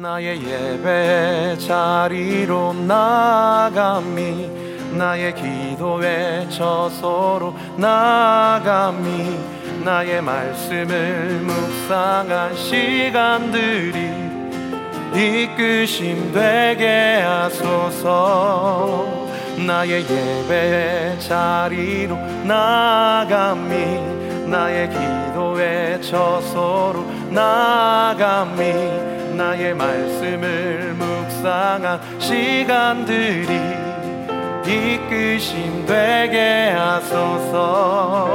나의 0.00 0.42
예배 0.42 1.58
자리로 1.58 2.72
나감이 2.72 4.48
나의 4.96 5.34
기도에 5.34 6.48
저서로 6.48 7.54
나감이 7.76 9.38
나의 9.84 10.22
말씀을 10.22 11.42
묵상한 11.42 12.56
시간들이 12.56 14.10
이끄심 15.14 16.32
되게 16.32 17.20
하소서. 17.20 19.06
나의 19.66 20.06
예배 20.08 21.18
자리로 21.18 22.16
나감이 22.46 24.48
나의 24.48 24.88
기도에 24.88 26.00
저서로 26.00 27.04
나감이 27.28 29.19
나의 29.40 29.74
말씀을 29.74 30.94
묵상한 30.98 31.98
시간들이 32.20 33.48
이끄심 34.66 35.86
되게 35.86 36.74
하소서. 36.76 38.28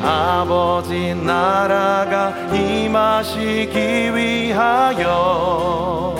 아버지 0.00 1.12
나라가 1.14 2.32
임하시기 2.54 4.14
위하여 4.14 6.14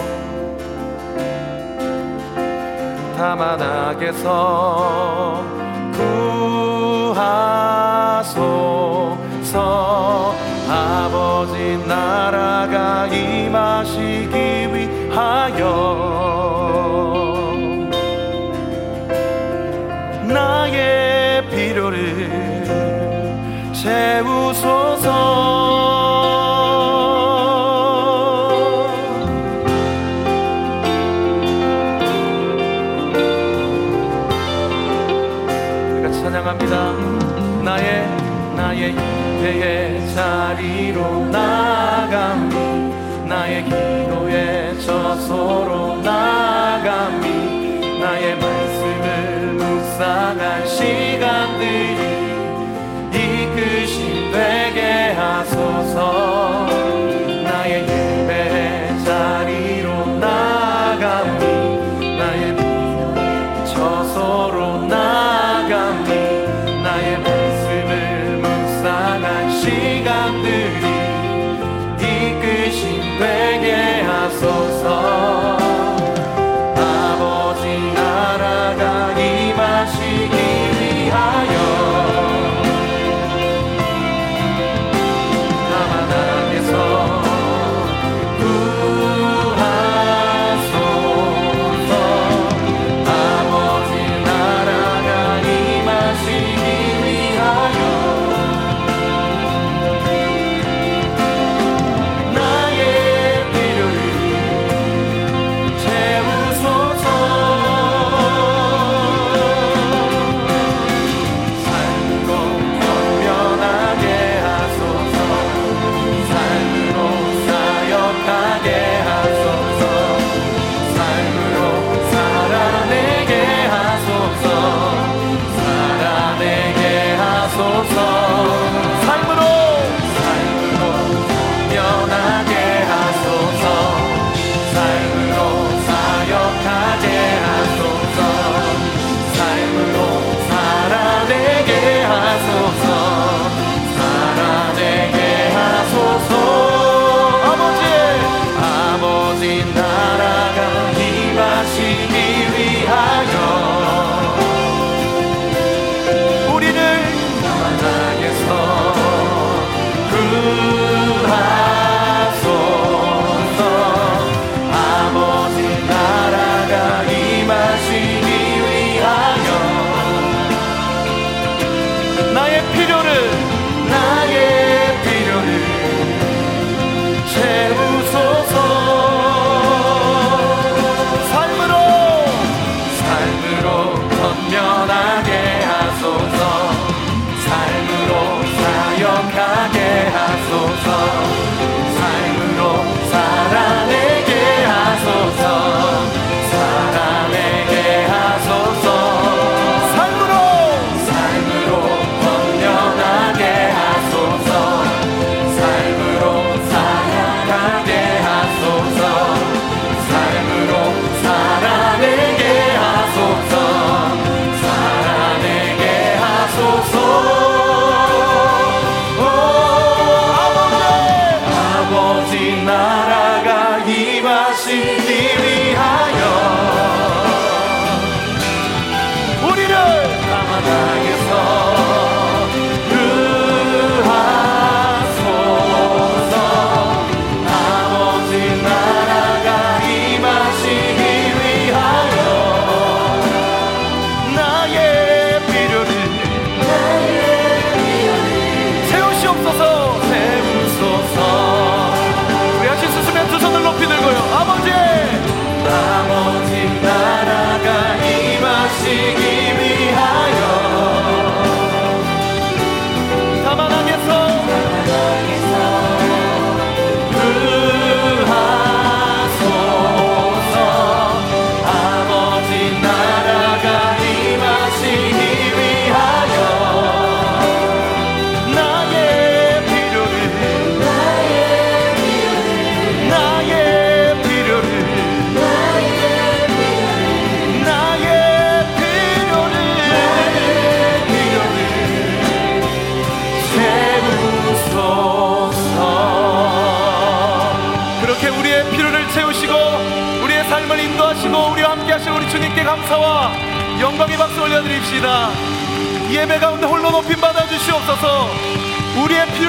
다만 3.16 3.63
악에서 3.63 5.45
구하소서 7.13 8.41
아버지 10.70 11.77
나라가 11.84 13.09
임하시기 13.09 14.69
위하여 14.73 15.66
나의 20.23 21.45
필요를 21.51 22.30
채우소서 23.73 25.60
げ 118.59 119.00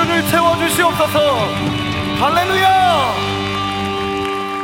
기운을 0.01 0.27
채워주시옵소서. 0.27 1.37
할렐루야! 2.19 3.15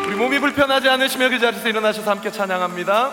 우리 0.07 0.15
몸이 0.15 0.39
불편하지 0.39 0.89
않으시며 0.89 1.29
그 1.29 1.39
자리에서 1.39 1.69
일어나셔서 1.69 2.09
함께 2.09 2.31
찬양합니다. 2.31 3.11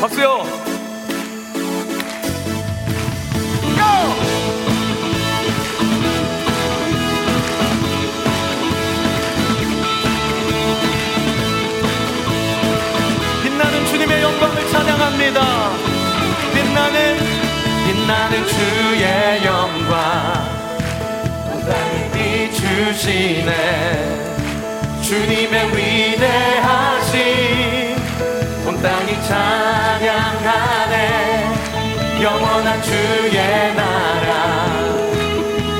박수요! 0.00 0.44
빛나는 13.42 13.86
주님의 13.86 14.22
영광을 14.22 14.68
찬양합니다. 14.70 15.70
빛나는 16.54 17.31
나는 18.06 18.46
주의 18.46 19.44
영광. 19.44 20.52
땅을 21.64 22.10
비추시네. 22.12 23.52
주님의 25.02 25.76
위대하신 25.76 27.20
온 28.66 28.82
땅이 28.82 29.22
찬양하네. 29.22 30.96
영원한 32.20 32.82
주의 32.82 33.74
나라. 33.74 34.66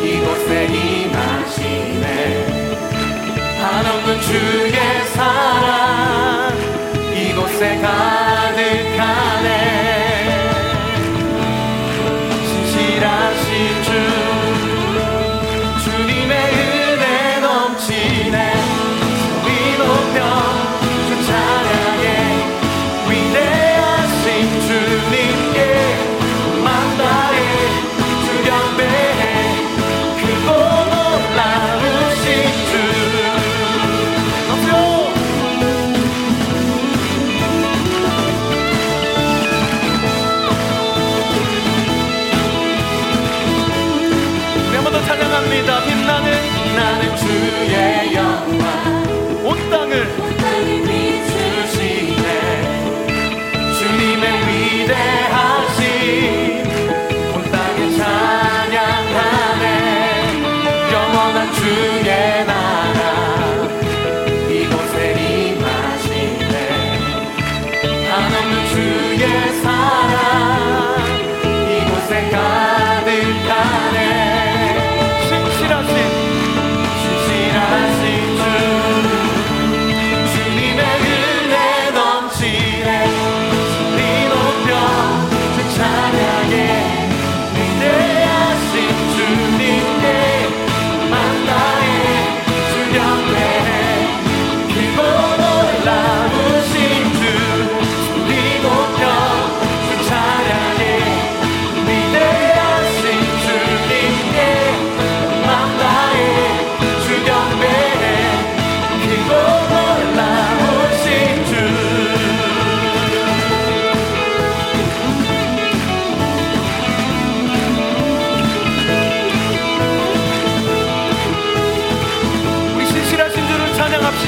이곳에 0.05 0.67
임하시네. 0.67 2.07
한없는 3.61 4.21
주의 4.21 4.77
사랑. 5.15 6.53
이곳에 7.15 7.81
가득하네. 7.81 9.62
teacher. 13.53 14.22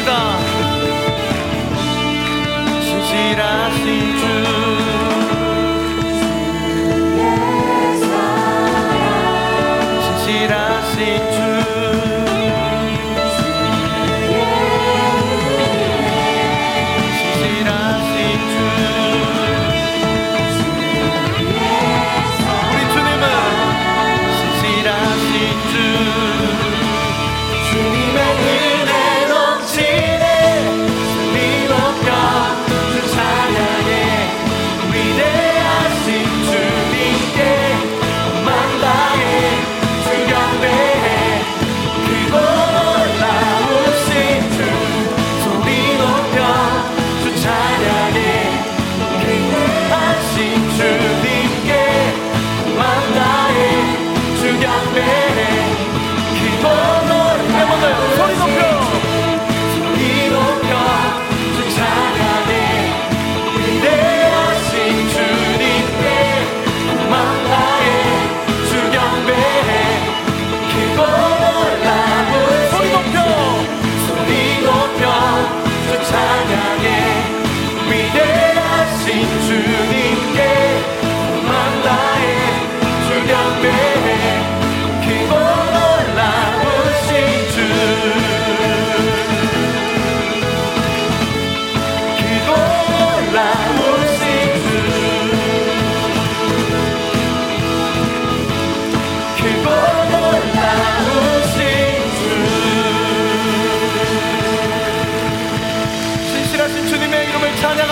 기도합니다. 0.04 0.38
신실하신 2.82 4.18
주. 4.18 4.63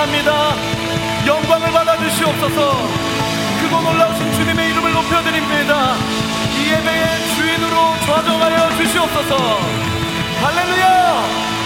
찬양합니다. 0.03 0.55
영광을 1.27 1.71
받아주시옵소서. 1.71 2.89
그고 3.61 3.81
놀라우신 3.83 4.33
주님의 4.33 4.71
이름을 4.71 4.93
높여드립니다. 4.93 5.95
이 6.57 6.71
예배의 6.71 7.29
주인으로 7.37 7.77
좌정하여 8.05 8.77
주시옵소서. 8.77 9.37
할렐루야! 10.43 11.62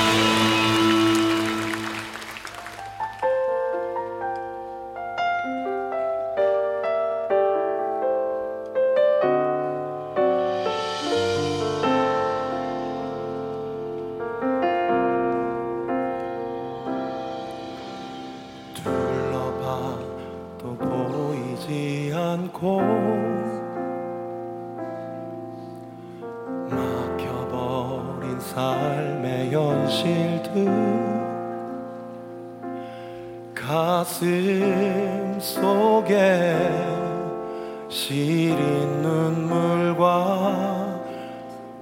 가슴 34.17 35.39
속에 35.39 36.57
시린 37.91 39.03
눈물과 39.03 40.07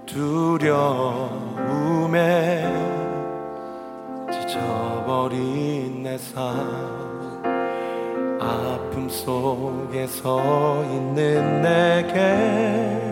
두려움에 0.05 1.45
지쳐버린 4.33 6.03
내 6.03 6.19
삶. 6.19 7.45
아픔 8.41 9.09
속에 9.09 10.09
서 10.09 10.85
있는 10.91 11.62
내게 11.62 13.03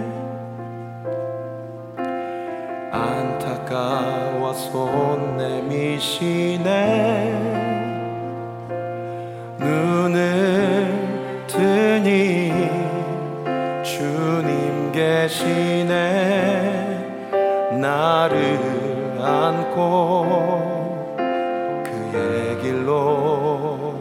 길로 22.63 23.99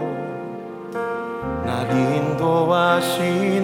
날 1.65 1.89
인도하시네. 1.91 3.61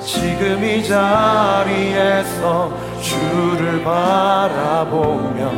지금 0.00 0.64
이 0.64 0.82
자리에서 0.82 2.72
주를 3.02 3.84
바라보며 3.84 5.50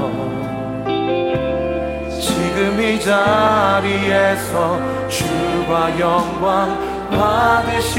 지금 2.21 2.81
이 2.83 2.99
자리에서 3.01 4.81
주와 5.09 5.97
영광 6.01 6.77
받으시도록 7.11 7.93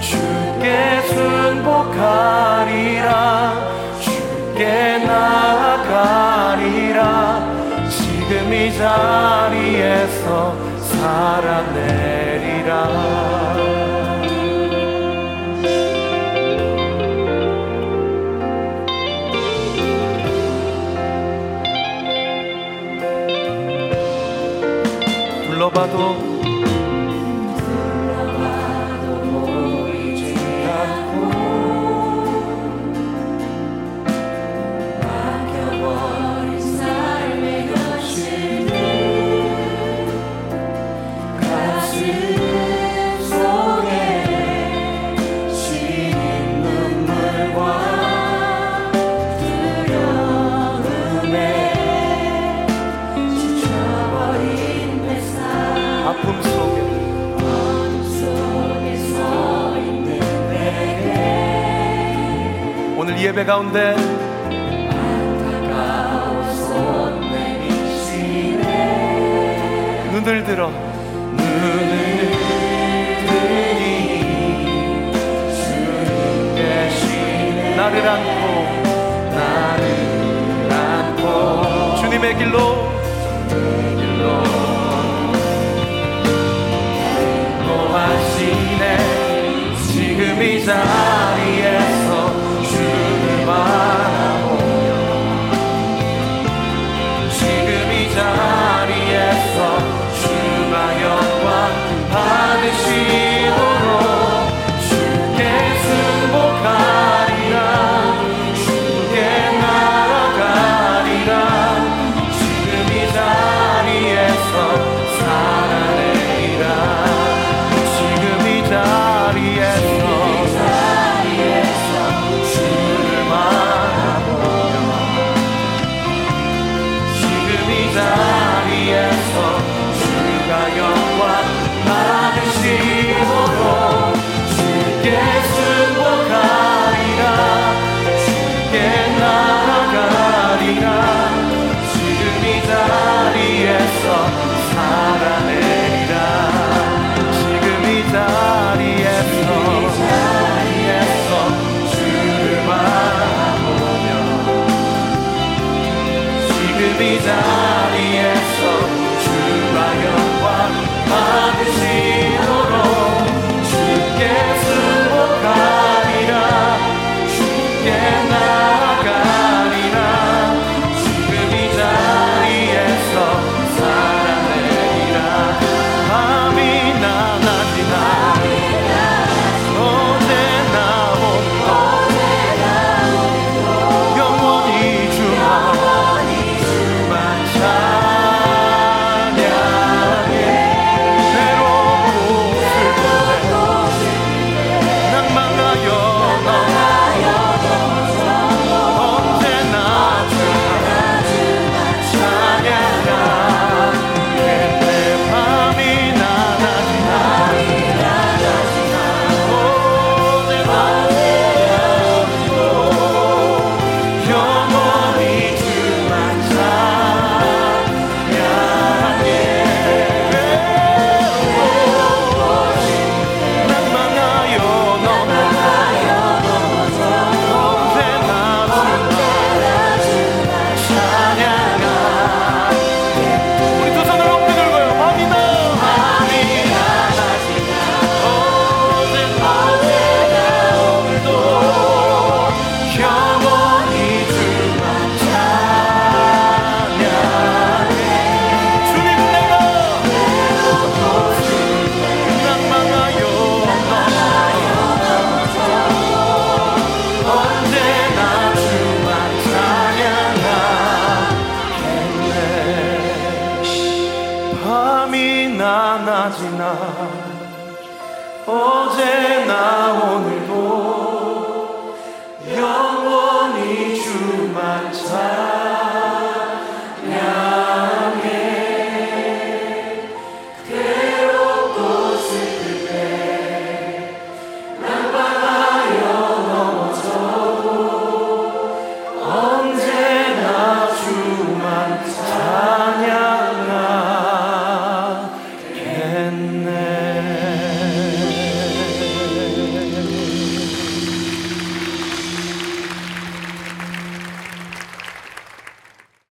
주께 0.00 1.00
순복하리라. 1.06 2.10
주께 4.00 4.98
나아가리라. 5.06 6.20
지금 8.30 8.54
이 8.54 8.72
자리에서 8.72 10.56
살아내리라. 10.78 12.30
둘러봐도 25.48 26.29
예배 63.40 63.44
가운데. 63.44 63.96
눈을 70.12 70.44
들어. 70.44 70.68
눈을 70.68 72.30
들이 73.26 74.20
주님 75.54 76.54
대신 76.54 77.76
나를 77.76 78.06
안고. 78.06 78.42
나를 79.34 80.72
안고 80.72 81.96
주님의 81.96 82.36
길로. 82.36 82.58
주님의 83.48 83.96
길로 83.96 84.24
인도하시네. 87.62 88.82
지금 89.86 90.42
이자. 90.42 90.99